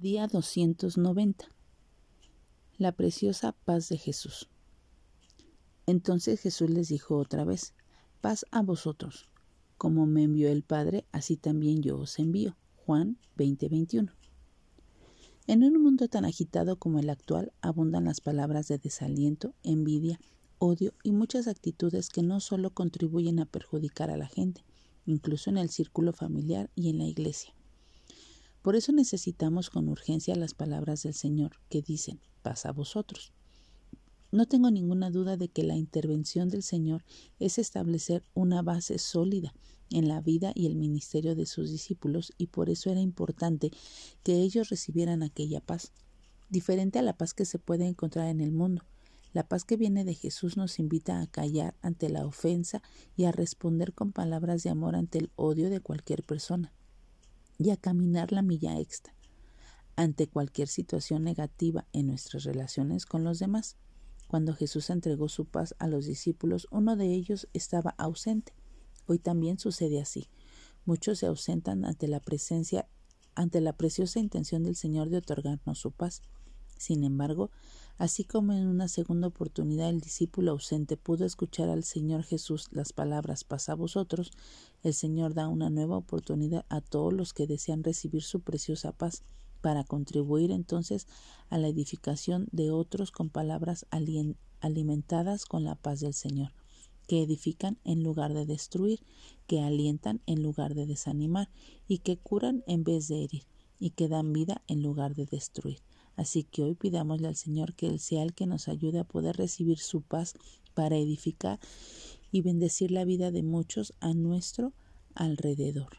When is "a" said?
8.50-8.62, 23.38-23.44, 24.10-24.16, 32.66-32.72, 46.98-47.02, 51.20-51.26, 53.24-53.32, 57.70-57.76, 65.78-65.86, 83.68-83.74, 86.70-86.80, 91.50-91.58, 108.98-109.04, 114.00-114.12